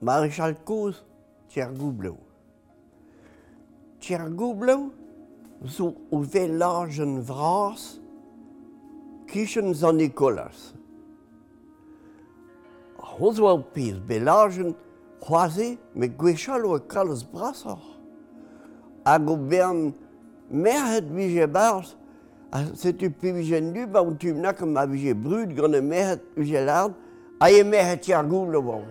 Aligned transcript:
Maréchal 0.00 0.54
Koz, 0.64 1.02
tier 1.48 1.70
goubleau. 1.72 2.18
Tier 4.00 4.28
goubleau, 4.30 4.92
zo 5.66 5.94
o 6.10 6.20
velagen 6.20 7.20
vras, 7.20 8.00
kichen 9.26 9.74
zan 9.74 9.96
Nicolas. 9.96 10.72
Hoz 12.96 13.40
oa 13.40 13.58
pez 13.58 13.98
belagen 13.98 14.76
c'hoaze 15.20 15.78
me 15.94 16.06
gwechal 16.06 16.64
oa 16.64 16.78
kalz 16.78 17.24
brasor. 17.24 17.82
Hag 19.04 19.28
o 19.28 19.36
bern 19.36 19.92
merhet 20.50 21.10
vije 21.10 21.46
barz, 21.50 21.96
a 22.52 22.62
setu 22.76 23.10
pe 23.10 23.32
vije 23.32 23.60
nu 23.60 23.86
ba 23.86 24.00
on 24.00 24.16
kem 24.16 24.72
ma 24.72 24.86
vije 24.86 25.14
brud 25.14 25.56
gant 25.56 25.74
e 25.74 25.80
merhet 25.80 26.22
vije 26.36 26.64
lard, 26.64 26.94
a 27.40 27.50
e 27.50 27.64
merhet 27.64 28.02
tiar 28.02 28.24
goubleau 28.24 28.86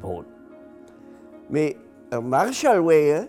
Bon. 0.00 0.24
Me 1.50 1.76
ur 2.12 2.22
marchal 2.22 2.80
weje, 2.84 3.28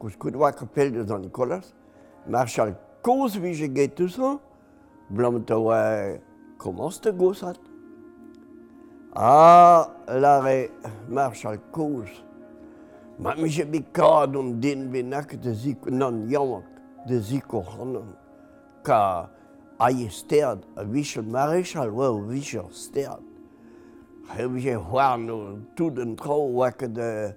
kouz 0.00 0.16
kout 0.18 0.36
oa 0.36 0.52
kapel 0.52 0.92
de 0.94 1.04
zan 1.08 1.22
Nikolas, 1.22 1.72
marchal 2.28 2.74
koz 3.02 3.36
vije 3.40 3.68
get 3.74 3.96
tusan, 3.96 4.38
blam 5.10 5.42
ta 5.44 5.56
oa 5.56 6.18
komans 6.58 7.00
te 7.00 7.10
gosat. 7.10 7.58
Ah, 9.16 9.88
la 10.08 10.40
re 10.44 10.68
marchal 11.08 11.58
koz, 11.72 12.08
ma 13.18 13.34
mi 13.34 13.48
je 13.48 13.64
bet 13.64 13.92
kad 13.92 14.36
on 14.36 14.60
din 14.60 14.90
benak 14.92 15.34
de 15.42 15.54
zik, 15.54 15.86
nan 15.86 16.28
yamak, 16.30 16.68
de 17.08 17.20
zik 17.20 17.52
hanan, 17.52 18.14
ka 18.84 19.30
aie 19.80 20.08
sterd, 20.10 20.64
a 20.76 20.84
vichel 20.84 21.24
marechal 21.24 21.88
oa 21.88 22.10
o 22.10 22.20
vichel 22.28 22.68
sterd. 22.72 23.29
Hevje 24.28 24.76
hwarno 24.76 25.58
tout 25.76 25.98
en 25.98 26.14
tro 26.16 26.52
wak 26.54 26.84
de 26.94 27.34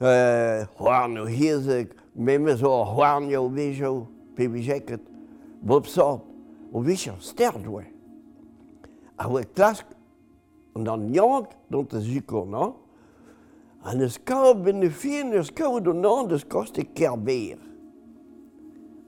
euh 0.00 0.66
hwarno 0.78 1.26
hirzek 1.26 1.94
meme 2.14 2.56
zo 2.56 2.84
hwarno 2.84 3.48
vejo 3.48 4.06
pe 4.34 4.48
vijeket 4.48 5.00
bopsort 5.60 6.22
o 6.72 6.80
vicher 6.80 7.16
sterdwe. 7.20 7.84
A 9.16 9.28
wek 9.28 9.54
klask 9.54 9.86
und 10.74 10.84
dann 10.84 11.12
jagt 11.12 11.56
dont 11.68 11.90
de 11.92 12.00
zikona. 12.00 12.72
An 13.82 14.00
es 14.00 14.18
ka 14.18 14.54
bin 14.54 14.82
es 14.82 15.50
ka 15.50 15.80
do 15.80 15.92
non 15.92 16.28
des 16.28 16.44
koste 16.44 16.84
kerbeer. 16.84 17.58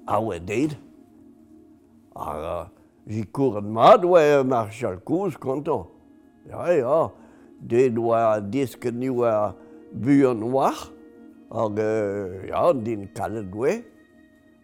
A 0.07 0.21
wek 0.21 0.47
deed. 0.47 0.77
A 2.15 2.37
uh, 2.37 2.69
jikour 3.07 3.57
an 3.59 3.73
mad 3.73 4.05
we 4.05 4.43
marchal 4.45 4.97
kouz 5.01 5.37
kontant. 5.37 5.87
Ja, 6.51 6.71
ja, 6.71 7.11
dit 7.59 7.99
war 7.99 8.41
disken 8.51 8.99
nu 8.99 9.25
a 9.25 9.55
buren 9.93 10.43
war, 10.53 10.91
uh, 11.51 12.47
ja, 12.49 12.73
din 12.73 13.09
kalle 13.15 13.45
doe, 13.49 13.83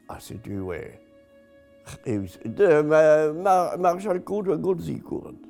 a 0.09 0.19
se 0.21 0.39
du 0.43 0.73
er... 0.73 0.99
eus, 2.05 2.39
de, 2.45 2.83
ma, 2.85 3.77
marchal 3.81 4.21
kout 4.25 4.49
a 4.53 4.57
gout 4.57 4.83
zikourent. 4.85 5.41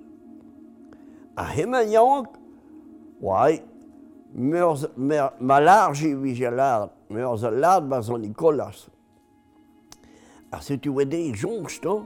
A 1.38 1.46
hema 1.54 1.82
jank, 1.86 2.36
wai, 3.22 3.62
meurs, 4.34 4.86
mer, 4.96 5.32
ma 5.40 5.58
large 5.62 6.12
vije 6.22 6.50
lard, 6.50 6.94
meurs 7.10 7.44
a 7.46 7.50
lard 7.50 7.88
ba 7.90 8.02
zon 8.02 8.22
Nicolas. 8.26 8.88
A 10.52 10.60
se 10.62 10.78
tu 10.78 10.94
wede 10.96 11.16
de 11.16 11.32
jongs 11.34 11.80
to, 11.82 12.00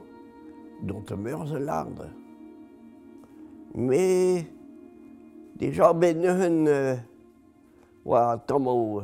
dont 0.82 1.10
a 1.10 1.16
meurs 1.16 1.52
a 1.52 1.60
lard. 1.60 2.02
Me 3.74 4.42
déjà 5.56 5.94
ben 5.94 6.20
hun 6.24 6.66
euh, 6.66 6.96
wa 8.04 8.36
tomo 8.46 9.02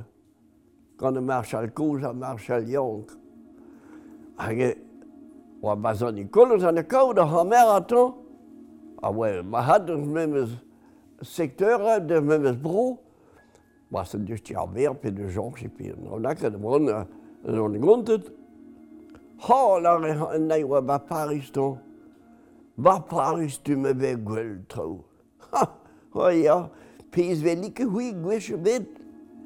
gant 0.99 1.17
e 1.17 1.21
marchal 1.21 1.71
koz 1.73 2.05
a 2.05 2.13
marchal 2.13 2.69
yank. 2.69 3.11
Hag 4.37 4.77
wa 5.63 5.75
bazan 5.75 6.19
i 6.19 6.27
kolos 6.27 6.65
an 6.65 6.77
e 6.77 6.83
de 6.83 7.15
da 7.15 7.25
hamer 7.25 7.81
atan, 7.81 8.13
a 9.03 9.11
we 9.11 9.43
ma 9.43 9.63
hat 9.63 9.87
deus 9.87 10.05
memes 10.07 10.51
sekteur, 11.23 12.01
de 12.01 12.21
memes 12.21 12.57
bro, 12.57 12.99
ma 13.91 14.05
se 14.05 14.19
deus 14.19 14.43
ti 14.43 14.55
ar 14.55 14.67
ver 14.67 14.93
pe 14.95 15.11
de 15.11 15.31
jank 15.31 15.59
si 15.59 15.69
pe 15.69 15.95
on 16.11 16.27
aket 16.27 16.61
bron 16.61 16.89
an 16.89 17.07
an 17.47 17.81
gontet. 17.81 18.29
Ha, 19.39 19.79
la 19.79 19.97
re 19.97 20.11
an 20.11 20.47
nai 20.47 20.63
oa 20.63 20.83
ba 20.83 20.99
Paris 20.99 21.51
tan. 21.51 21.88
Va 22.79 23.01
Paris 23.01 23.59
tu 23.65 23.77
me 23.77 23.93
ve 23.93 24.15
gwell 24.15 24.63
tro. 24.69 25.05
Ha, 25.51 25.65
ha 26.15 26.29
ya, 26.31 26.69
pez 27.11 27.43
ve 27.43 27.57
like 27.57 27.83
hui 27.83 28.13
gwech 28.13 28.55
bet. 28.63 28.87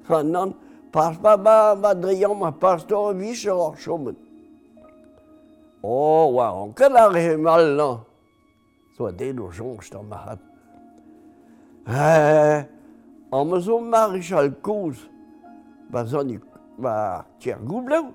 Ha 0.08 0.22
nan, 0.22 0.52
pas 0.92 1.16
pa 1.16 1.36
ba 1.36 1.74
ba 1.74 1.94
drian 1.94 2.36
ma 2.38 2.50
pas 2.50 2.84
to 2.84 2.96
vishe 3.14 3.48
ar 3.48 3.76
chomen. 3.76 4.16
Oh, 5.82 6.26
wa, 6.36 6.62
an 6.62 6.74
ket 6.74 6.92
ar 6.92 7.10
re 7.10 7.36
mal 7.36 7.64
nan. 7.76 8.04
So 8.98 9.10
de 9.10 9.32
do 9.32 9.48
jonge 9.48 9.82
sta 9.82 10.02
ma 10.02 10.16
hat. 10.16 10.38
Eh, 11.88 12.64
am 13.32 13.60
so 13.62 13.80
marichal 13.80 14.52
koz. 14.60 15.08
Ba 15.90 16.04
zon 16.04 16.38
ba 16.78 17.24
tier 17.40 17.56
goublau. 17.64 18.12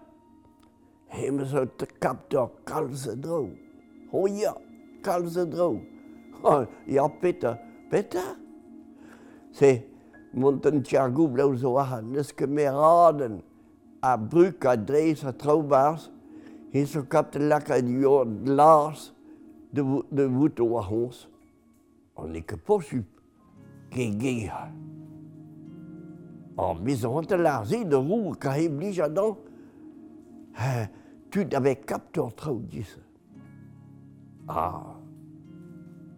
Hem 1.08 1.44
zo 1.44 1.66
te 1.66 1.86
kap 2.00 2.30
kalze 2.30 2.54
kalse 2.66 3.16
dro. 3.22 3.50
Oh. 4.14 4.67
kalz 5.08 5.38
a 5.38 5.46
dro. 5.46 5.70
Oh, 6.44 6.66
ya 6.86 7.08
peta, 7.08 7.58
peta? 7.92 8.36
Se, 9.52 9.72
mont 10.34 10.66
an 10.70 10.84
tchargou 10.84 11.32
blau 11.32 11.56
zo 11.56 11.78
aha, 11.82 12.02
neske 12.02 12.46
ket 12.46 13.40
a 14.04 14.18
bruk 14.18 14.66
a 14.66 14.76
dreiz 14.78 15.24
a 15.24 15.34
traubars, 15.34 16.10
he 16.74 16.86
so 16.86 17.04
kap 17.04 17.32
de 17.32 17.40
lak 17.40 17.72
a 17.72 17.80
dior 17.82 18.28
lars 18.46 19.12
de, 19.74 19.82
de 20.12 20.28
wout 20.28 20.60
o 20.62 20.78
a 20.78 20.84
hons. 20.84 21.26
On 22.18 22.36
e 22.36 22.44
ket 22.46 22.62
porsup, 22.68 23.08
ge 23.94 24.12
ge 24.22 24.36
ha. 24.52 24.68
An 26.58 26.84
bez 26.86 27.06
an 27.06 27.26
te 27.30 27.40
larzi 27.40 27.84
de 27.88 27.98
rou 27.98 28.36
ka 28.42 28.54
he 28.58 28.68
blij 28.70 29.02
adan, 29.08 29.38
tut 31.32 31.54
avec 31.54 31.86
capteur 31.86 32.34
traou 32.36 32.62
dis. 32.70 32.98
Ah, 34.48 34.97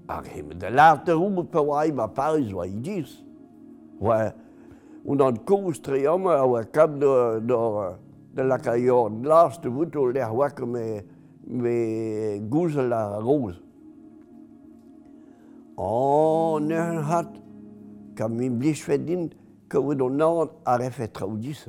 ar 0.10 0.24
de 0.56 0.70
Lart 0.70 1.06
de 1.06 1.14
ume 1.14 1.44
pa 1.46 1.62
oa 1.62 1.86
ma 1.94 2.08
Paris 2.08 2.52
oa 2.54 2.68
dis. 2.68 3.24
Oa, 4.02 4.34
un 5.06 5.22
an 5.22 5.38
kouz 5.46 5.82
tre 5.82 6.08
omme 6.08 6.34
a 6.34 6.46
oa 6.46 6.64
kap 6.66 6.98
de, 7.00 7.40
de, 7.46 7.58
de 8.34 8.44
la 8.44 8.58
kayor 8.58 9.12
glas 9.22 9.60
de 9.62 9.70
vout 9.70 9.96
o 9.96 10.08
lec'h 10.10 10.34
oa 10.34 10.50
me, 10.66 11.04
me 11.46 12.40
gouzel 12.50 12.94
a 12.94 13.20
roz. 13.20 13.62
Oh, 15.78 16.60
ne 16.60 16.76
hat, 17.06 17.38
kam 18.16 18.36
min 18.36 18.58
blij 18.60 18.82
fet 18.84 19.06
din, 19.06 19.30
ket 19.70 19.80
oa 19.80 19.96
don 19.96 20.22
an 20.22 20.50
a 20.66 20.78
refet 20.78 21.14
traoudis. 21.14 21.68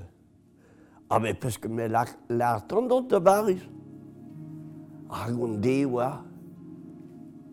Ah, 1.11 1.19
mais 1.19 1.35
parce 1.35 1.59
que 1.59 1.69
me 1.69 1.89
l'art 1.89 2.17
la, 2.29 2.63
la, 2.71 2.79
la, 2.89 3.01
de 3.01 3.19
baris. 3.19 3.69
la, 5.11 5.27
la, 5.29 5.57
de 5.57 5.97
la, 5.97 6.30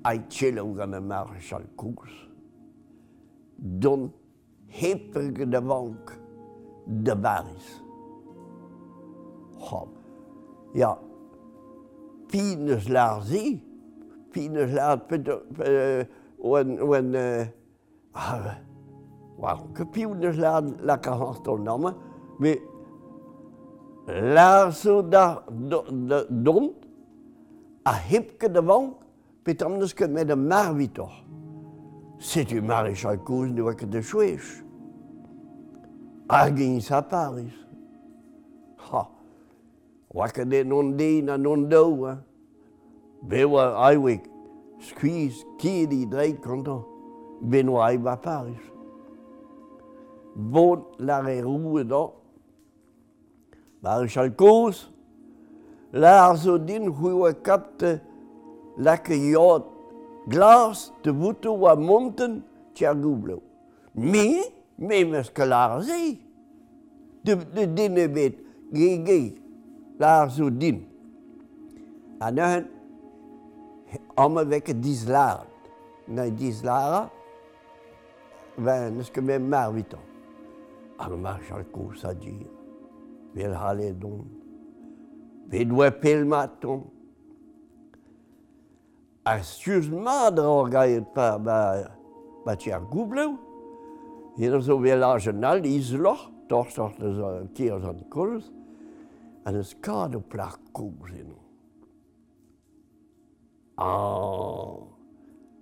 aitcheloù 0.04 0.74
gant 0.78 0.94
a 0.94 1.02
marchal 1.02 1.64
kouz, 1.76 2.14
don 3.58 4.10
hepeg 4.70 5.50
da 5.52 5.60
vank 5.60 6.14
da 6.86 7.16
baris. 7.16 7.68
Hom. 9.60 9.90
Ja, 10.76 10.94
pines 12.30 12.90
lar 12.90 13.22
zi, 13.26 13.58
pines 14.34 14.74
lar 14.76 14.98
pet, 15.10 15.30
oan, 16.40 16.78
oan, 16.80 17.16
ah, 18.14 18.58
waarom 19.38 19.74
ke 19.74 19.88
pines 19.94 20.38
lar 20.38 20.62
la 20.84 20.98
kahanton 20.98 21.64
namme, 21.66 21.94
me 22.40 22.56
lar 24.36 24.72
zo 24.72 25.02
da, 25.02 25.42
do, 25.50 25.82
da, 26.10 26.24
don, 26.30 26.72
a 27.86 27.94
hepke 28.12 28.52
da 28.54 28.62
vank, 28.62 29.07
Petra 29.48 29.70
eus 29.72 29.94
ket 29.96 30.12
met 30.12 30.28
am 30.30 30.42
mar 30.44 30.74
vitor. 30.76 31.12
Setu 32.20 32.60
maréchal 32.62 33.16
kouz 33.24 33.48
ne 33.48 33.62
oa 33.64 33.72
ket 33.80 33.88
de 33.94 34.02
chouech. 34.04 34.48
Ar 36.28 36.50
geñs 36.52 36.90
sa 36.90 37.00
Paris. 37.02 37.54
Ha, 38.90 39.04
oa 40.12 40.28
ket 40.36 40.50
de 40.52 40.66
non 40.68 40.90
dein 41.00 41.30
a 41.32 41.38
non 41.38 41.64
dou, 41.72 42.04
ha. 42.04 42.18
Be 43.24 43.46
oa 43.48 43.70
aiwek 43.88 44.26
skuiz 44.90 45.40
kiri 45.62 46.02
dreit 46.12 46.42
kantan, 46.44 46.84
ben 47.40 47.72
oa 47.72 47.86
aiba 47.88 48.18
Paris. 48.20 48.60
Bon 50.36 50.84
la 51.00 51.22
re 51.24 51.38
roue 51.42 51.86
da, 51.88 52.04
maréchal 53.80 54.36
kouz. 54.36 54.90
La 55.94 56.36
zo 56.36 56.58
din 56.60 56.92
hui 56.92 57.16
oa 57.16 57.32
kapte 57.32 58.02
lake 58.78 59.16
yod 59.16 59.64
glas 60.28 60.92
de 61.04 61.12
bouto 61.12 61.54
oa 61.54 61.76
monten 61.76 62.44
tcher 62.74 62.96
goublo. 62.96 63.42
Mi, 63.94 64.44
me 64.78 65.04
meus 65.06 65.30
ke 65.30 65.46
lar 65.46 65.82
se. 65.84 66.18
De, 67.24 67.36
de 67.36 67.66
din 67.66 67.98
e 67.98 68.08
bet, 68.08 68.36
ge 68.74 68.90
ge, 69.08 69.20
lar 70.00 70.30
zo 70.30 70.50
din. 70.50 70.84
An 72.20 72.36
neuhen, 72.36 72.68
veke 74.50 74.74
diz 74.74 75.08
lar. 75.08 75.46
Na 76.08 76.30
diz 76.30 76.64
lara, 76.64 77.10
ben, 78.58 78.94
neus 78.96 79.10
ket 79.12 79.24
me 79.24 79.38
mar 79.40 79.74
vitan. 79.76 80.04
Ar 81.00 81.12
chal 81.48 81.64
kouz 81.72 82.06
a 82.06 82.14
dir. 82.14 82.48
Vel 83.36 83.54
hale 83.54 83.92
don. 83.94 84.26
Vel 85.50 85.68
doa 85.70 85.92
pel 85.92 86.26
maton. 86.26 86.97
a 89.28 89.44
sius 89.44 89.90
mad 89.92 90.40
ur 90.40 90.70
gaet 90.72 91.08
pa 91.16 91.38
ba 91.38 92.56
ti 92.56 92.72
ar 92.72 92.84
goubleu. 92.94 93.36
Hier 94.38 94.60
zo 94.62 94.78
vel 94.80 95.04
a 95.04 95.18
genal 95.20 95.66
izloch, 95.66 96.30
toch 96.48 96.72
toch 96.76 96.96
des 97.00 97.18
kiers 97.56 97.84
an 97.84 98.00
kols. 98.10 98.46
An 99.46 99.56
eus 99.56 99.74
kad 99.82 100.16
o 100.16 100.20
plak 100.20 100.60
koubzin. 100.72 101.34
Ah, 103.78 104.80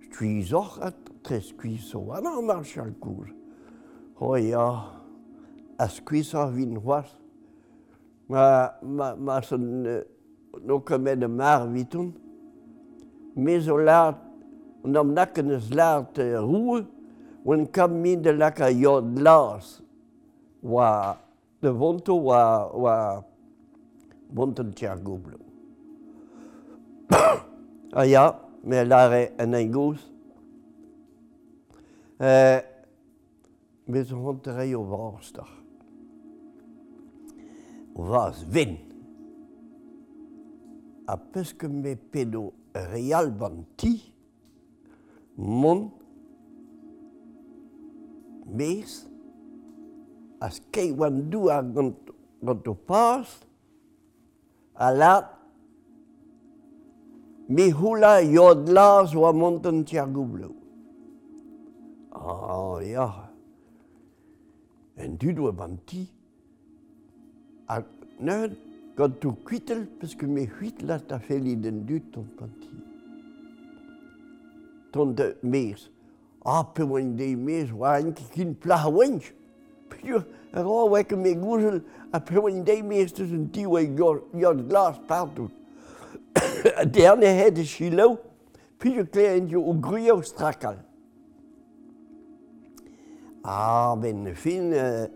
stuizoch 0.06 0.78
at 0.82 0.96
tres 1.24 1.52
kuiso, 1.52 2.00
an 2.14 2.50
ar 2.50 2.64
chal 2.64 2.92
kouz. 3.00 3.30
Ho 4.20 4.34
ya, 4.36 4.68
as 5.78 6.00
kuiso 6.00 6.46
vin 6.54 6.76
hoas. 6.76 7.10
Ma, 8.28 8.70
ma, 8.82 9.14
ma, 9.14 9.40
son, 9.40 10.02
no 10.62 10.80
kamet 10.80 11.20
de 11.20 11.28
mar 11.28 11.66
vitun. 11.66 12.12
me 13.36 13.58
zo 13.60 13.76
lart, 13.76 14.16
an 14.84 14.96
am 14.96 15.12
naken 15.14 15.52
eus 15.52 15.68
lart 15.70 16.18
uh, 16.18 16.40
roue, 16.40 16.84
oan 17.44 17.66
kam 17.66 18.00
min 18.02 18.22
de 18.22 18.32
lak 18.32 18.60
a 18.60 18.70
yod 18.70 19.18
las. 19.20 19.80
Wa, 20.62 21.16
de 21.62 21.70
vonto 21.70 22.16
wa, 22.28 22.40
wa, 22.74 22.94
vonton 24.34 24.72
tia 24.72 24.96
gublo. 24.96 25.38
a 28.00 28.06
ya, 28.06 28.32
me 28.64 28.84
lare 28.84 29.32
en 29.38 29.54
ein 29.54 29.70
gouz. 29.72 30.00
Uh, 32.18 32.58
me 33.86 34.02
zo 34.02 34.16
honterei 34.24 34.74
o 34.74 34.82
varsdag. 34.82 35.52
O 37.94 38.10
vars 38.10 38.42
vin. 38.48 38.78
a 41.06 41.16
peske 41.16 41.68
me 41.68 41.96
pedo 41.96 42.52
realbanti 42.92 43.94
mont 45.36 45.92
mes 48.46 48.94
as 50.40 50.60
kei 50.72 50.92
wan 50.92 51.30
du 51.30 51.48
a 51.48 51.62
gant, 51.62 52.12
gant 52.42 52.68
o 52.68 52.74
pas 52.74 53.26
a 54.74 54.90
la 54.92 55.14
mi 57.48 57.70
hula 57.70 58.20
yod 58.22 58.68
laz 58.76 59.14
oa 59.14 59.32
montan 59.32 59.84
tia 59.84 60.04
goublou. 60.06 60.54
Ah, 62.12 62.82
ya. 62.82 63.08
En 64.96 65.16
du 65.20 65.32
do 65.32 65.52
ban 65.52 65.76
ti, 65.86 66.08
A, 67.68 67.82
neud, 68.20 68.52
gant 68.96 69.10
tu 69.20 69.32
kuitel, 69.44 69.84
peus 70.00 70.16
me 70.22 70.46
huit 70.46 70.82
la 70.82 70.98
ta 70.98 71.18
feli 71.18 71.56
den 71.56 71.84
du 71.84 72.00
ton 72.00 72.24
panti. 72.38 72.72
Ton 74.92 75.12
de 75.12 75.36
mez, 75.42 75.90
a 76.44 76.62
pe 76.64 76.82
oan 76.82 77.12
de 77.16 77.34
mes, 77.36 77.72
oan 77.72 78.14
ki 78.16 78.30
kin 78.32 78.54
pla 78.54 78.86
oan, 78.88 79.20
Pur, 79.86 80.24
a 80.52 80.62
ra 80.62 80.68
oa 80.68 81.02
me 81.16 81.34
gouzel 81.34 81.82
a 82.12 82.20
pe 82.20 82.38
oan 82.40 82.64
de 82.64 82.82
mes 82.82 83.12
teus 83.12 83.30
un 83.32 83.46
ti 83.52 83.66
oa 83.66 83.82
yod 83.82 84.68
glas 84.68 84.98
partout. 85.06 85.52
a 86.80 86.84
derne 86.84 87.28
he 87.36 87.50
de 87.50 87.64
chilo, 87.64 88.16
pur 88.78 89.04
kle 89.12 89.26
en 89.36 89.48
jo 89.48 89.60
o 89.60 89.74
gruyo 89.74 90.22
strakal. 90.22 90.80
Ah, 93.44 93.94
ben 93.94 94.34
fin, 94.34 94.72
uh, 94.72 95.06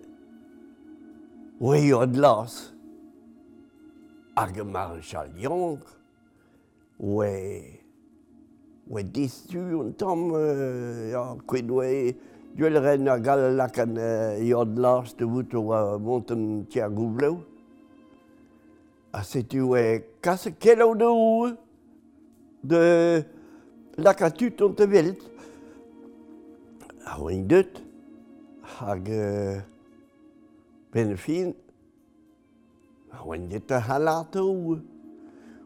oa 1.60 1.80
yod 1.80 2.14
glas. 2.14 2.74
hag 4.36 4.62
marchal 4.64 5.28
Yank, 5.38 5.84
oe, 7.00 7.30
oe 8.90 9.04
distu 9.04 9.60
un 9.80 9.92
tamm 9.98 10.32
euh, 10.34 11.10
ya, 11.12 11.24
kwed 11.46 11.70
oe 11.70 12.14
duel 12.56 12.80
ren 12.82 13.08
a 13.08 13.18
gal 13.18 13.46
lak 13.56 13.78
an 13.78 13.96
euh, 13.98 14.40
yod 14.44 14.78
lars 14.78 15.14
de 15.18 15.24
vout 15.24 15.54
oa 15.54 15.98
monten 15.98 16.66
tia 16.70 16.88
goublou 16.88 17.42
A 19.12 19.24
setu 19.26 19.64
oe 19.72 20.04
kase 20.22 20.52
kelau 20.62 20.94
de 20.94 21.04
ou 21.04 21.48
de 22.62 23.24
lak 23.98 24.22
a 24.22 24.30
tut 24.30 24.62
te 24.76 24.86
velt. 24.86 25.24
A 27.10 27.18
oen 27.18 27.42
dut 27.50 27.80
hag 28.78 29.10
euh, 29.10 29.58
ben 30.94 31.16
fin 31.18 31.50
Ar 33.12 33.38
dit 33.38 33.70
a 33.70 33.80
c'hallat 33.80 34.36
a 34.36 34.42
oa. 34.42 34.78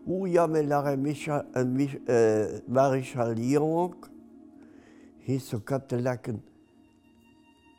Ou 0.07 0.27
ya 0.27 0.47
me 0.47 0.63
lar 0.63 0.87
a 0.87 0.93
a 0.93 0.97
micha, 0.97 1.45
euh, 1.57 2.61
maricha 2.69 3.35
liank, 3.35 3.95
he 5.21 5.39
so 5.39 5.61
kat 5.61 5.93
a 5.93 5.97
laken 5.97 6.41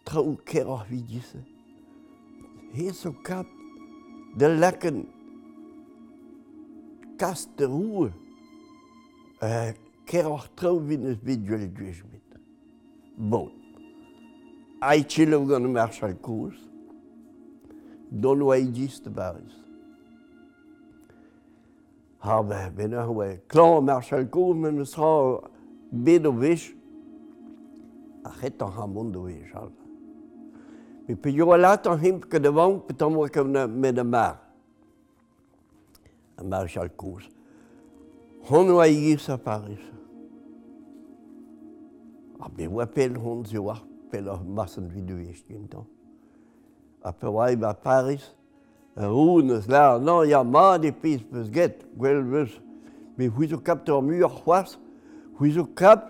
trao 0.06 0.36
ker 0.46 0.68
ar 0.68 0.86
vidise. 0.90 1.44
He 2.74 2.92
so 2.92 3.12
kat 3.12 3.46
de 4.38 4.48
laken 4.48 5.06
kast 7.20 7.62
a 7.62 7.68
oa, 7.68 8.10
euh, 9.44 9.72
ker 10.06 10.26
ar 10.26 10.50
trao 10.56 10.80
biduel 10.80 11.70
duezmet. 11.70 12.40
Bon. 13.18 13.52
Aitchilov 14.82 15.48
gant 15.48 15.70
marchal 15.70 16.16
kouz, 16.22 16.58
don 18.22 18.42
oa 18.42 18.58
e-gist 18.58 19.10
barez. 19.10 19.54
Ha 22.20 22.42
ben, 22.44 22.72
ben 22.78 22.94
ur 22.94 23.10
oa, 23.12 23.28
klan 23.48 23.84
Marshal 23.86 24.26
Kourmen 24.32 24.80
eus 24.80 24.96
ra 24.98 25.12
bet 25.92 26.26
o 26.26 26.32
vech, 26.32 26.72
a 28.24 28.32
c'het 28.40 28.62
an 28.62 28.72
ramont 28.78 29.12
do 29.14 29.26
vech 29.28 29.56
al. 29.56 29.72
Me 31.08 31.16
pe 31.16 31.30
yo 31.30 31.52
a 31.54 31.58
lat 31.58 31.88
an 31.88 32.00
himp 32.00 32.30
ket 32.32 32.46
evan, 32.46 32.80
pet 32.88 33.02
an 33.02 33.16
oa 33.16 33.30
kevna 33.30 33.68
met 33.68 34.00
a 34.00 34.04
mar. 34.04 34.40
A 36.38 36.44
Marshal 36.44 36.90
kouz. 36.90 37.28
Hon 38.48 38.72
oa 38.72 38.88
e-gist 38.88 39.30
a 39.30 39.38
Paris. 39.38 39.84
A 42.40 42.50
be 42.50 42.68
oa 42.68 42.88
pel 42.88 43.20
hon 43.20 43.44
zo 43.46 43.68
ar 43.70 43.84
pel 44.12 44.30
ar 44.30 44.42
masan 44.44 44.88
vidu 44.90 45.20
vech, 45.20 45.44
gantan. 45.50 45.86
a 47.06 47.14
pevaim 47.14 47.64
a 47.64 47.74
Paris, 47.74 48.34
a 48.98 49.06
roun 49.06 49.52
eus 49.54 49.68
la, 49.70 50.00
nan, 50.00 50.26
ya 50.26 50.42
ma 50.44 50.80
de 50.82 50.90
pez 50.90 51.22
peus 51.22 51.52
get, 51.54 51.84
gwell 51.94 52.24
veus, 52.26 52.56
me 53.16 53.28
huizo 53.30 53.60
kap 53.62 53.86
ur 53.94 54.02
mur 54.02 54.26
c'hoaz, 54.26 54.74
huizo 55.38 55.68
kap 55.78 56.08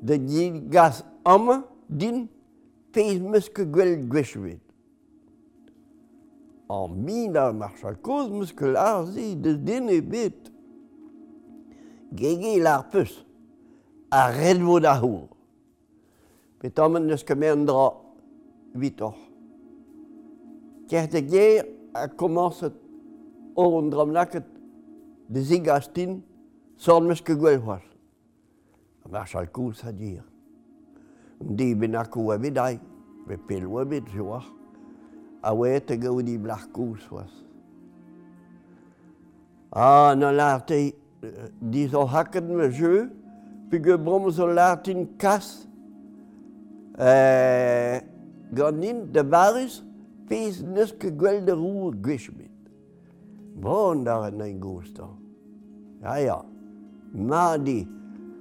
de 0.00 0.18
din 0.18 0.60
gaz 0.70 1.02
am 1.26 1.64
din 1.88 2.28
pez 2.94 3.18
meus 3.18 3.48
ke 3.50 3.66
gwell 3.66 3.96
gwechvet. 4.12 4.62
An 6.70 6.94
min 6.94 7.34
a 7.34 7.48
marchal 7.52 7.96
koz 7.98 8.28
meus 8.30 8.52
ke 8.54 8.70
lar 8.70 9.02
zi 9.10 9.34
de 9.34 9.56
din 9.58 9.90
e 9.90 9.98
bet. 10.00 10.52
Gege 12.14 12.54
lar 12.62 12.86
peus, 12.92 13.24
a 14.10 14.28
redvo 14.30 14.78
da 14.78 14.94
hour. 15.00 15.26
Pet 16.62 16.78
amman 16.78 17.10
neus 17.10 17.26
ket 17.26 17.42
an 17.50 17.66
dra. 17.66 17.90
Ker 20.90 21.06
de 21.06 21.20
gêr 21.22 21.66
a 21.94 22.08
komanset 22.08 22.74
or 23.54 23.78
an 23.78 23.90
dramlaket 23.90 24.46
de 25.30 25.40
zig 25.40 25.68
a 25.68 25.80
stin 25.80 26.16
sorn 26.76 27.06
meus 27.06 27.20
ke 27.22 27.36
gwell 27.38 27.60
c'hoaz. 27.62 27.84
Mar 29.10 29.26
chal 29.26 29.46
kous 29.46 29.84
a 29.86 29.92
dir. 29.92 30.24
Di 31.38 31.74
ben 31.74 31.94
a 31.94 32.02
kou 32.04 32.32
abet 32.34 32.58
ai, 32.58 32.80
pe 33.26 33.36
pel 33.36 33.68
oa 33.68 33.84
bet 33.84 34.08
joar, 34.14 34.44
a 35.42 35.54
a 35.54 35.80
te 35.80 35.94
a 35.94 35.96
gaudi 35.96 36.38
blar 36.38 36.66
kous 36.74 37.06
c'hoaz. 37.06 37.30
Ah, 39.72 40.14
na 40.16 40.32
larte, 40.32 40.94
di 41.60 41.86
zo 41.86 42.04
haket 42.04 42.44
me 42.44 42.70
jeu, 42.70 43.06
pe 43.70 43.78
ge 43.78 43.96
brom 43.96 44.30
zo 44.30 44.46
larte 44.46 44.88
in 44.90 45.06
kas, 45.16 45.68
euh, 46.98 48.00
ganin 48.52 49.06
de 49.12 49.22
baris, 49.22 49.82
pez 50.30 50.62
neus 50.62 50.94
ket 50.94 51.16
gwell 51.18 51.42
da 51.46 51.56
roue 51.58 51.90
gwech. 52.04 52.30
Bon 53.60 54.04
da 54.04 54.22
an 54.28 54.40
ein 54.40 54.60
gost 54.60 55.00
Ja 56.00 56.16
ja, 56.16 56.38
ma 57.12 57.58
di, 57.58 57.86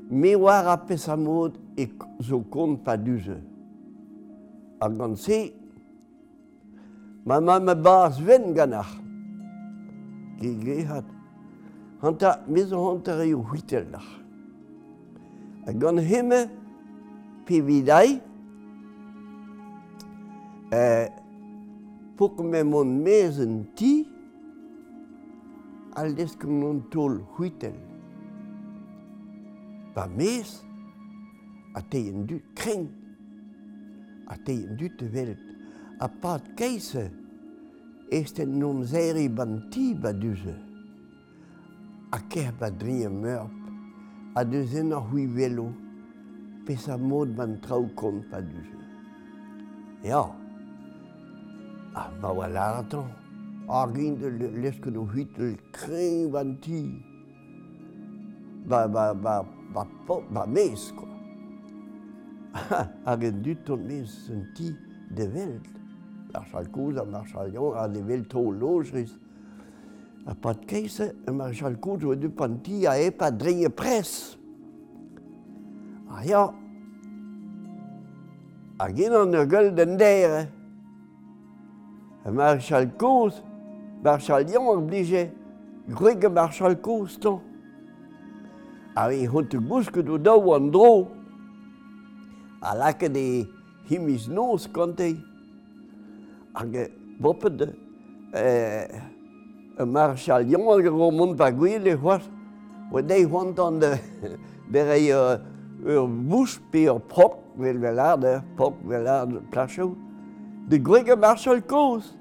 me 0.09 0.35
war 0.35 0.67
a 0.67 0.77
pez 0.77 1.09
a 1.09 1.15
mod 1.17 1.57
e 1.75 1.89
zo 2.21 2.39
kont 2.39 2.83
pa 2.85 2.95
duze. 2.95 3.35
A 4.79 4.87
gant 4.89 5.19
se, 5.19 5.51
ma 7.25 7.39
ma 7.41 7.59
ma 7.59 7.75
bas 7.75 8.19
ven 8.19 8.53
ganach. 8.53 8.95
Ge 10.39 10.53
ge 10.63 10.85
hat, 10.87 11.03
hanta, 12.01 12.39
mezo 12.47 12.79
hanta 12.85 13.17
reo 13.19 13.43
huitel 13.43 13.91
lach. 13.91 14.07
A 15.67 15.73
gant 15.73 15.99
hemme, 15.99 16.47
pe 17.45 17.59
vidai, 17.59 18.21
eh, 20.71 21.09
pokmem 22.19 22.67
mon 22.73 22.89
mezen 23.03 23.61
ti, 23.79 23.93
al 25.95 26.11
desk 26.17 26.43
mon 26.43 26.81
tol 26.91 27.21
huitel. 27.37 27.77
Pa 29.95 30.03
mez, 30.11 30.57
a 31.79 31.81
teien 31.91 32.25
du 32.27 32.41
kreng, 32.59 32.89
a 34.27 34.35
teien 34.45 34.75
du 34.79 34.89
te 34.99 35.07
welt, 35.13 35.45
a 36.03 36.09
pat 36.21 36.43
keise, 36.59 37.05
est 38.11 38.39
en 38.43 38.51
non 38.59 38.83
zeri 38.83 39.29
ban 39.29 39.55
ti 39.71 39.93
baduze. 39.93 40.55
A 42.11 42.19
ker 42.31 42.51
badrie 42.59 43.07
meurp, 43.13 43.55
a 44.35 44.43
deuzen 44.43 44.91
ar 44.97 45.07
hui 45.11 45.27
velo, 45.29 45.69
pesa 46.67 46.97
mod 46.97 47.31
ban 47.37 47.55
trau 47.63 47.87
kont 47.95 48.27
baduze. 48.31 48.83
Ja, 50.03 50.25
Ah, 51.99 52.07
wala 52.21 52.31
oa 52.33 52.47
latro. 52.55 53.03
Ar 53.67 53.91
gint 53.93 54.21
lesket 54.63 54.95
o 54.95 55.03
huitel 55.03 55.57
kreñ 55.75 56.35
an 56.39 56.55
ti. 56.63 56.81
Ba, 58.69 58.87
ba, 58.87 59.13
ba, 59.13 59.43
ba, 59.73 59.83
ba, 60.07 60.15
ba 60.31 60.45
mes, 60.47 60.91
ko. 60.95 61.05
hag 63.05 63.23
en 63.23 63.41
dut 63.43 63.65
ton 63.65 63.83
mes 63.87 64.13
un 64.31 64.45
ti 64.55 64.71
de 65.11 65.27
welt. 65.33 65.67
Marshal 66.33 66.69
Kouz, 66.69 66.97
a 66.97 67.05
Marshal 67.05 67.51
chaljor, 67.51 67.75
a 67.77 67.87
de 67.87 68.01
welt 68.01 68.35
o 68.35 68.51
lojris. 68.51 69.15
A 70.25 70.35
pat 70.35 70.65
keise, 70.67 71.11
a 71.27 71.31
mar 71.31 71.51
Kouz 71.81 72.05
oa 72.05 72.15
du 72.15 72.29
pan 72.29 72.59
ti 72.63 72.85
a 72.87 72.95
e 72.99 73.11
pa 73.11 73.31
dreye 73.31 73.69
pres. 73.69 74.37
A 76.09 76.23
ya, 76.25 76.47
a 78.79 78.87
en 78.87 79.13
an 79.13 79.35
ur 79.35 79.45
gull 79.45 79.75
den 79.75 79.97
dere. 79.97 80.47
Marshal 82.25 82.87
Koz, 82.97 83.41
Marshal 84.03 84.43
Lyon 84.43 84.67
ar 84.67 84.81
blije, 84.87 85.29
gweg 85.87 86.25
Marshal 86.31 86.75
Koz 86.81 87.19
tan. 87.19 87.39
A 88.95 89.11
e 89.13 89.25
hont 89.25 89.53
gousket 89.69 90.09
o 90.09 90.17
daou 90.17 90.53
an 90.53 90.71
dro, 90.71 91.07
a 92.61 92.75
laket 92.75 93.15
e 93.15 93.47
himiz 93.89 94.27
noz 94.27 94.67
kantei, 94.67 95.15
hag 96.53 96.91
bopet 97.19 97.61
e, 98.33 98.43
e 99.79 99.85
Marshal 99.85 100.43
Lyon 100.43 100.67
ar 100.73 100.83
gro 100.83 101.11
mont 101.11 101.37
pa 101.39 101.51
gweel 101.51 101.87
e 101.87 101.95
c'hoaz, 101.95 102.27
oa 102.91 103.01
dei 103.01 103.23
hont 103.23 103.59
an 103.63 103.79
de, 103.79 103.93
berei 104.71 105.07
ur 105.13 106.07
bouch 106.07 106.59
pe 106.71 106.89
ur 106.91 106.99
prop, 106.99 107.39
vel 107.55 107.79
velard, 107.79 108.27
prop 108.57 108.75
velard, 108.83 109.39
plachou, 109.53 109.95
de 110.69 110.77
Gregor 110.77 111.17
Marshall 111.17 111.61
Koz. 111.61 112.13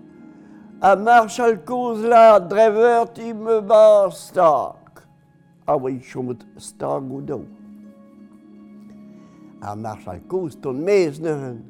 A 0.81 0.97
Marshall 0.97 1.59
Koz 1.59 2.03
la 2.03 2.39
drever 2.39 3.07
ti 3.13 3.33
me 3.35 3.61
bar 3.61 4.11
stark. 4.13 5.05
A 5.67 5.77
oa 5.77 5.91
chomet 6.01 6.47
stark 6.57 7.05
o 7.11 7.45
A 9.61 9.77
Marshall 9.77 10.21
Koz 10.27 10.55
ton 10.55 10.73
mez 10.73 11.19
neuren. 11.21 11.61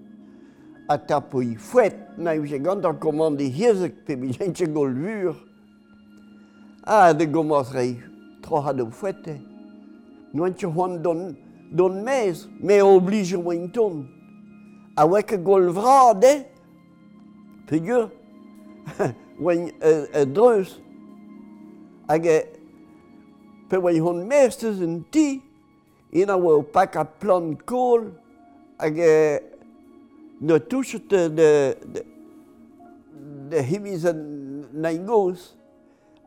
A 0.89 0.97
tapoi 0.97 1.57
fouet 1.57 1.97
na 2.17 2.37
eus 2.37 2.53
e 2.53 2.59
gant 2.59 2.85
ar 2.85 2.95
komande 2.95 3.45
hirzek 3.51 4.05
pe 4.07 4.15
bilentje 4.17 4.67
gol 4.67 4.95
vur. 4.95 5.35
A 6.87 7.13
de 7.13 7.27
gomaz 7.27 7.73
rei 7.73 7.99
troha 8.41 8.73
do 8.73 8.91
fouette. 8.91 9.41
Noantje 10.33 10.67
hoan 10.67 11.03
don, 11.03 11.35
don 11.73 12.05
mez, 12.05 12.47
me 12.61 12.81
oblige 12.83 13.37
oa 13.37 13.69
ton. 13.75 14.07
A 14.97 15.05
weke 15.07 15.37
gol 15.37 15.73
vrade, 15.73 16.47
peogwir 17.69 18.09
oan 19.45 19.69
e 19.81 20.25
dreus, 20.25 20.79
hag 22.09 22.27
e 22.27 22.39
pe 23.69 23.77
oan 23.77 24.01
hon 24.05 24.25
mestez 24.29 24.81
un 24.85 25.03
ti 25.13 25.43
en 26.13 26.33
a 26.33 26.37
oa 26.37 26.63
pak 26.63 26.97
a 26.97 27.05
plan 27.05 27.53
kol 27.69 28.09
hag 28.81 28.99
e 28.99 29.15
ne 30.41 30.59
touchet 30.71 31.11
de, 31.11 31.23
de, 31.37 32.03
de 33.51 33.63
himiz 33.71 34.05
na 34.05 34.15
naingoz, 34.89 35.53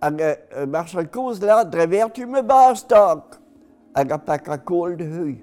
hag 0.01 0.21
e, 0.21 0.33
e 0.61 0.65
marchal 0.65 1.07
koz 1.09 1.41
la 1.41 1.63
drevertu 1.63 2.27
me 2.27 2.43
bastak 2.43 3.39
hag 3.95 4.11
a 4.11 4.19
pak 4.19 4.49
a 4.49 4.57
kol 4.57 4.95
de 4.99 5.07
hui. 5.07 5.39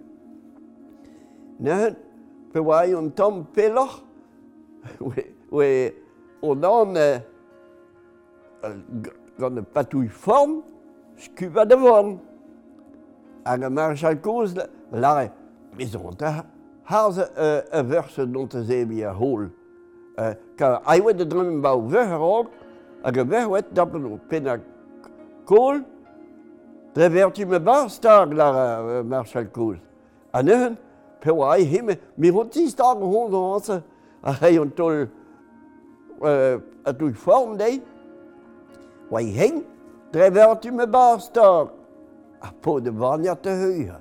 Ne, 1.58 1.96
pe 2.52 2.62
oa 2.62 2.84
an 2.86 3.10
tom 3.10 3.42
peloch, 3.54 3.98
oe 5.52 5.92
on 6.42 6.64
an 6.64 6.96
gant 9.38 9.58
e 9.58 9.62
patouille 9.62 10.10
form 10.10 10.62
skuva 11.18 11.64
da 11.68 11.76
vorn. 11.76 12.18
Hag 13.44 13.62
a 13.62 13.70
marchal 13.70 14.16
koz 14.16 14.54
lare, 14.92 15.30
on 15.96 16.16
ta 16.16 16.44
harz 16.84 17.18
a 17.18 17.82
verse 17.82 18.26
dont 18.26 18.54
a 18.54 18.62
zebi 18.62 19.02
a 19.02 19.12
hol. 19.12 19.48
Ka 20.56 20.82
aiwet 20.84 21.18
da 21.18 21.24
dremen 21.24 21.62
ba 21.62 21.76
veur 21.78 22.12
a 22.12 22.18
rog, 22.18 22.46
hag 23.04 23.18
a 23.18 23.24
veur 23.24 23.62
dapen 23.72 24.04
o 24.04 24.18
pena 24.28 24.58
kol, 25.46 25.80
dre 26.94 27.08
verti 27.08 27.46
me 27.46 27.58
bar 27.58 27.88
stag 27.88 28.34
la 28.34 29.02
marchal 29.02 29.46
koz. 29.46 29.78
A 30.34 30.42
neuhen, 30.42 30.76
pe 31.20 31.30
oa 31.30 31.54
ai 31.54 31.64
hime, 31.64 31.96
mi 32.16 32.28
hon 32.28 32.48
ti 32.50 32.68
stag 32.68 32.98
hon 32.98 33.32
an 33.32 33.82
a 34.22 34.32
reion 34.32 34.70
tol 34.76 35.06
euh, 36.22 36.58
a 36.84 36.92
doui 36.92 37.12
form 37.12 37.56
dei, 37.56 37.80
oa 39.10 39.22
i 39.22 39.32
heng, 39.32 39.62
dre 40.12 40.30
me 40.72 40.86
barstor, 40.86 41.72
a 42.40 42.52
po 42.52 42.80
de 42.80 42.90
vanja 42.90 43.34
te 43.34 43.50
heuia. 43.50 44.00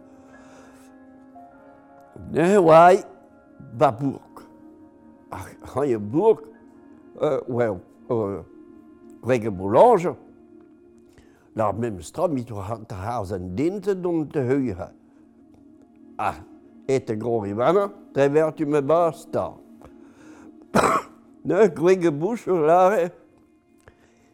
Ne 2.31 2.57
oai, 2.57 3.03
ba 3.74 3.91
bourg. 3.91 4.43
A 5.31 5.38
c'han 5.65 6.00
bourg, 6.00 6.41
euh, 7.21 7.41
oa, 7.47 7.77
euh, 8.12 8.41
rege 9.24 9.50
boulange, 9.50 10.15
la 11.55 11.71
mem 11.74 12.01
stra 12.01 12.27
mit 12.27 12.50
hart 12.50 12.91
haars 12.91 13.31
an 13.31 13.55
dinte 13.55 13.93
don 13.95 14.25
te 14.25 14.39
heuia. 14.39 14.91
ah 16.17 16.36
et 16.88 17.05
te 17.05 17.13
gro 17.13 17.45
i 17.45 17.53
vanna, 17.53 17.89
vertu 18.13 18.65
me 18.65 18.81
barstor. 18.81 19.66
ne 21.48 21.68
gwege 21.68 22.12
bouch 22.12 22.48
ur 22.48 22.66
lare. 22.68 23.10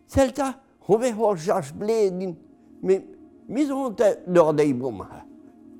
Selta, 0.08 0.54
hove 0.88 1.12
hor 1.14 1.38
jach 1.38 1.72
bledin, 1.78 2.36
me 2.82 3.00
mis 3.48 3.70
te 3.98 4.10
dor 4.28 4.54
dei 4.54 4.74
bom 4.74 5.02
ha. 5.02 5.22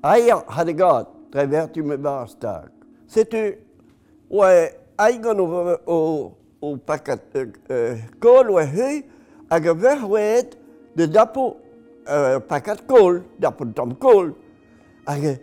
Aia 0.02 0.42
had 0.48 0.70
gat, 0.78 1.08
tre 1.32 1.46
vertu 1.46 1.82
me 1.82 1.96
barstak. 1.96 2.70
Setu, 3.08 3.42
oe 4.30 4.68
aigon 4.98 5.40
o, 5.40 5.46
o, 5.86 5.96
o 6.62 6.76
pakat 6.76 7.34
uh, 7.40 7.98
kol 8.20 8.52
oe 8.54 8.66
hui, 8.66 9.02
hag 9.50 9.66
a 9.66 9.74
ver 9.74 10.04
oet 10.06 10.54
de 10.94 11.06
dapo 11.06 11.56
uh, 12.06 12.38
pakat 12.48 12.84
kol, 12.86 13.22
dapo 13.40 13.66
tam 13.74 13.96
kol. 13.96 14.30
Hag 15.08 15.40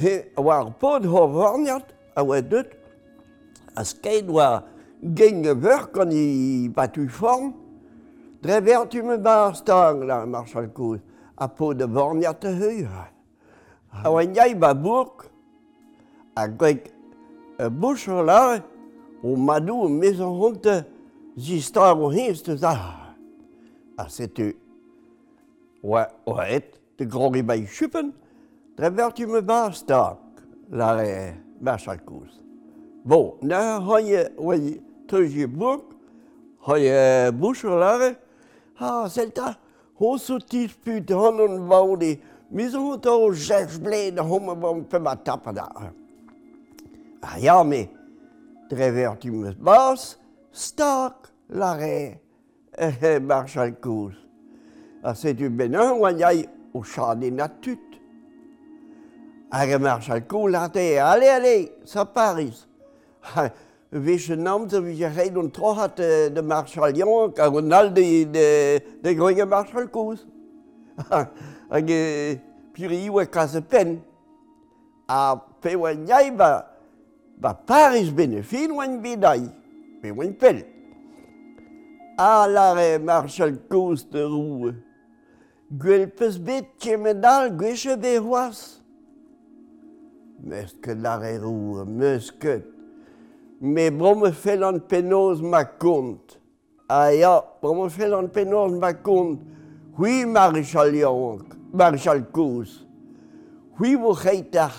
he 0.00 0.14
war 0.36 0.70
pod 0.80 1.04
ho 1.04 1.26
vornjat, 1.28 1.92
a 2.16 2.24
oe 2.24 2.40
dut, 2.40 2.72
a 3.76 3.84
skeid 3.84 4.30
war 4.32 4.64
geng 5.02 5.44
ur 5.46 5.90
kon 5.92 6.10
i 6.12 6.68
batu 6.68 7.08
form, 7.08 7.52
dre 8.42 8.60
vertu 8.60 9.02
me 9.02 9.16
ba 9.18 9.52
stang 9.54 10.06
la 10.06 10.24
marchal 10.26 10.68
kouz, 10.72 11.00
a 11.36 11.48
po 11.48 11.74
de 11.74 11.86
vorn 11.86 12.22
te 12.40 12.48
heu. 12.48 12.86
A 14.04 14.10
oa 14.10 14.24
niai 14.24 14.54
ba 14.54 14.74
bourg, 14.74 15.26
a 16.36 16.48
gwek 16.48 16.90
e 17.58 17.68
bouch 17.68 18.08
la, 18.08 18.60
o 19.22 19.36
madou 19.36 19.88
mez 19.88 20.20
an 20.20 20.36
honte, 20.40 20.84
zi 21.38 21.60
star 21.60 21.96
o 21.96 22.10
hins 22.10 22.42
te 22.42 22.56
za. 22.56 22.74
A 23.98 24.08
setu, 24.08 24.52
oa 25.82 26.06
oet, 26.26 26.76
te 26.96 27.04
grori 27.04 27.42
bai 27.42 27.66
chupen, 27.66 28.12
dre 28.76 28.90
vertu 28.90 29.26
me 29.26 29.40
ba 29.40 29.70
stang 29.72 30.18
la 30.70 30.96
marchal 31.60 31.98
kouz. 32.04 32.40
Bon, 33.04 33.36
na 33.42 33.78
hoye 33.78 34.28
oa 34.36 34.56
teuji 35.08 35.46
blok, 35.46 35.94
ha 36.66 36.78
e 36.78 37.30
bouchon 37.32 37.78
lare, 37.80 38.16
ha 38.80 39.08
selta, 39.08 39.56
ho 39.98 40.16
so 40.18 40.38
tis 40.38 40.72
put 40.72 41.10
hon 41.10 41.40
un 41.40 41.68
vaudi, 41.68 42.18
mis 42.50 42.74
ho 42.74 42.96
to 42.98 43.32
jef 43.32 43.78
bled 43.80 44.18
homme 44.18 44.54
bon 44.60 44.84
pe 44.84 44.98
ma 44.98 45.14
tapa 45.14 45.52
da. 45.52 45.68
Ha 47.22 47.38
ja 47.38 47.62
me, 47.62 47.88
drevertim 48.70 49.54
bas, 49.58 50.16
stak 50.52 51.30
lare, 51.48 52.20
e 52.78 53.18
marchal 53.18 53.72
kouz. 53.80 54.14
Ha 55.02 55.14
se 55.14 55.32
du 55.32 55.50
benen, 55.50 56.00
oan 56.00 56.18
yai 56.18 56.46
o 56.74 56.82
chade 56.82 57.30
natut. 57.30 57.62
tut. 57.62 58.00
Hag 59.52 59.70
e 59.70 59.78
marchal 59.78 60.20
kouz 60.26 60.52
late, 60.52 60.98
ale, 60.98 61.30
ale, 61.30 61.68
sa 61.84 62.04
Paris. 62.04 62.66
Ha, 63.22 63.48
Veche 63.92 64.36
namzer 64.36 64.80
vi 64.80 65.04
a 65.04 65.08
red 65.08 65.36
on 65.36 65.48
trochat 65.48 65.96
de 66.34 66.42
marchalion, 66.42 67.30
ka 67.32 67.46
Ronald 67.46 67.94
de, 67.94 68.80
de 69.02 69.14
groge 69.14 69.44
marchal 69.46 69.86
koz. 69.88 70.26
Hag 71.70 71.86
piri 72.74 73.06
kaz 73.08 73.28
kaze 73.30 73.60
pen. 73.60 74.02
A 75.08 75.36
pe 75.62 75.76
oa 75.76 75.94
njai 75.94 76.36
ba, 76.36 76.66
ba 77.38 77.54
Paris 77.54 78.10
bene, 78.10 78.42
fin 78.42 78.72
oan 78.72 79.00
bedai, 79.00 79.46
pe 80.02 80.10
oan 80.10 80.34
pel. 80.34 80.64
A 82.18 82.46
lare 82.48 82.98
marchal 82.98 83.54
koz 83.70 84.02
de 84.10 84.24
roue. 84.26 84.74
Gwell 85.70 86.10
peus 86.10 86.38
bet 86.38 86.74
tjemedal 86.80 87.54
gweche 87.54 87.94
be 87.96 88.18
c'hoaz. 88.18 88.80
Meus 90.42 90.74
ket 90.82 90.98
lare 90.98 91.38
roue, 91.38 91.84
meus 91.86 92.32
ket. 92.32 92.75
me 93.60 93.90
brome 93.90 94.32
fell 94.32 94.64
an 94.64 94.80
penoz 94.80 95.40
ma 95.40 95.64
kont. 95.64 96.38
A 96.88 97.12
ya, 97.14 97.40
brome 97.62 97.88
fell 97.90 98.14
an 98.14 98.28
penoz 98.28 98.78
ma 98.78 98.92
kont, 98.92 99.40
hui 99.96 100.24
Marichal 100.24 100.94
yonk, 100.94 101.54
Marichal 101.72 102.24
Kouz. 102.32 102.84
Hui 103.78 103.94
vo 103.94 104.14
c'heitach, 104.14 104.76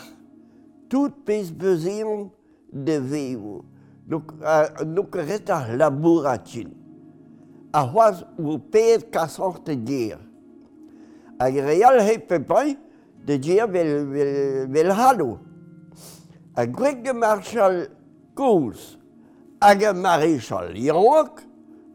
tout 0.90 1.14
pez 1.26 1.52
bezeon 1.52 2.32
de 2.72 2.98
vevo. 2.98 3.66
Donc, 4.08 4.32
uh, 4.42 4.84
donc 4.86 5.16
retach 5.16 5.70
labouratin. 5.76 6.72
A 7.74 7.84
hoaz 7.84 8.24
ou 8.40 8.58
pez 8.58 9.04
kassant 9.12 9.68
dir. 9.68 10.18
Hag 11.40 11.58
real 11.62 12.00
he 12.02 12.18
pepañ 12.18 12.78
de 13.26 13.38
dir 13.38 13.68
vel, 13.68 14.06
vel, 14.08 14.68
vel 14.72 14.92
halo. 14.92 15.40
A 16.56 16.66
gweg 16.66 17.12
Marshal 17.14 17.97
komz 18.38 18.98
hag 19.62 19.84
a 19.84 19.94
maréchal 19.94 20.78
Yarouak 20.78 21.42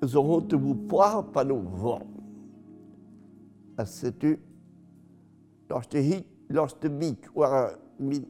zo 0.03 0.23
hont 0.27 0.53
e 0.53 0.57
vo 0.57 0.75
poar 0.91 1.23
pa 1.33 1.45
no 1.45 1.57
vorn. 1.57 2.11
A 3.79 3.87
setu, 3.87 4.37
lors 5.71 5.87
de 5.89 6.03
hit, 6.03 6.27
lors 6.51 6.75
de 6.81 6.89
bik 6.89 7.31
war 7.35 7.55
a 7.55 7.65
min 7.99 8.27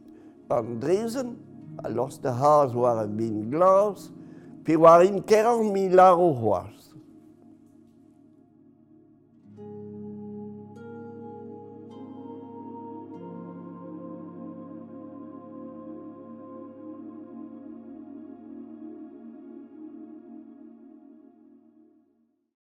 an 0.51 0.79
drezen, 0.81 1.37
a 1.83 1.89
lors 1.89 2.19
de 2.21 2.31
haz 2.31 2.75
war 2.75 3.01
a 3.01 3.07
min 3.07 3.51
glas, 3.51 4.11
pe 4.65 4.77
war 4.77 5.03
in 5.03 5.23
kerar 5.23 5.65
mi 5.65 5.89
laro 5.89 6.33
c'hoaz. 6.35 6.92